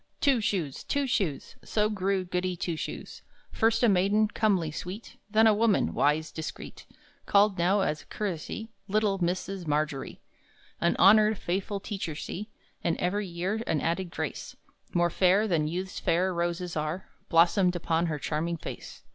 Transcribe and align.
Two 0.19 0.41
Shoes, 0.41 0.83
Two 0.83 1.05
Shoes, 1.05 1.55
So 1.63 1.87
grew 1.87 2.25
Goody 2.25 2.55
Two 2.55 2.75
Shoes! 2.75 3.21
First 3.51 3.83
a 3.83 3.87
maiden, 3.87 4.27
comely, 4.29 4.71
sweet; 4.71 5.17
Then 5.29 5.45
a 5.45 5.53
woman, 5.53 5.93
wise, 5.93 6.31
discreet; 6.31 6.87
Called 7.27 7.59
now, 7.59 7.81
as 7.81 8.01
a 8.01 8.07
courtesy, 8.07 8.71
Little 8.87 9.19
Mrs. 9.19 9.67
Margery. 9.67 10.19
An 10.79 10.95
honored, 10.97 11.37
faithful 11.37 11.79
teacher 11.79 12.15
she! 12.15 12.49
And 12.83 12.97
every 12.97 13.27
year 13.27 13.61
an 13.67 13.79
added 13.79 14.09
grace, 14.09 14.55
More 14.91 15.11
fair 15.11 15.47
than 15.47 15.67
youth's 15.67 15.99
fair 15.99 16.33
roses 16.33 16.75
are, 16.75 17.07
Blossomed 17.29 17.75
upon 17.75 18.07
her 18.07 18.17
charming 18.17 18.57
face. 18.57 19.03